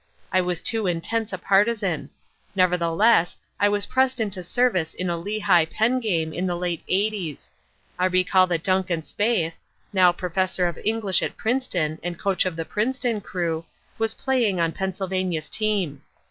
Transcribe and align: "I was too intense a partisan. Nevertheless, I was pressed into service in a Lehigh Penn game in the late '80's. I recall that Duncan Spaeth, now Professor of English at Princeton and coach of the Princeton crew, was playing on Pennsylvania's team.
"I 0.31 0.41
was 0.41 0.63
too 0.63 0.87
intense 0.87 1.31
a 1.31 1.37
partisan. 1.37 2.09
Nevertheless, 2.55 3.37
I 3.59 3.69
was 3.69 3.85
pressed 3.85 4.19
into 4.19 4.41
service 4.41 4.95
in 4.95 5.11
a 5.11 5.15
Lehigh 5.19 5.65
Penn 5.65 5.99
game 5.99 6.33
in 6.33 6.47
the 6.47 6.55
late 6.55 6.81
'80's. 6.89 7.51
I 7.99 8.05
recall 8.05 8.47
that 8.47 8.63
Duncan 8.63 9.03
Spaeth, 9.03 9.59
now 9.93 10.11
Professor 10.11 10.65
of 10.65 10.79
English 10.83 11.21
at 11.21 11.37
Princeton 11.37 11.99
and 12.01 12.17
coach 12.17 12.47
of 12.47 12.55
the 12.55 12.65
Princeton 12.65 13.21
crew, 13.21 13.63
was 13.99 14.15
playing 14.15 14.59
on 14.59 14.71
Pennsylvania's 14.71 15.49
team. 15.49 16.01